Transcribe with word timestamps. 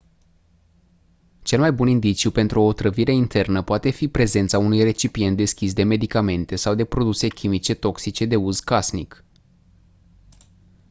cel 1.43 1.59
mai 1.59 1.71
bun 1.71 1.87
indiciu 1.87 2.31
pentru 2.31 2.59
o 2.59 2.63
otrăvire 2.65 3.11
internă 3.13 3.61
poate 3.61 3.89
fi 3.89 4.07
prezența 4.07 4.57
unui 4.57 4.83
recipient 4.83 5.37
deschis 5.37 5.73
de 5.73 5.83
medicamente 5.83 6.55
sau 6.55 6.75
de 6.75 6.85
produse 6.85 7.27
chimice 7.27 7.73
toxice 7.73 8.25
de 8.25 8.35
uz 8.35 8.59
casnic 8.59 9.23